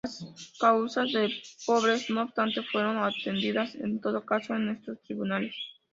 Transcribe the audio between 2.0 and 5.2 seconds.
no obstante, fueron atendidas en todo caso en estos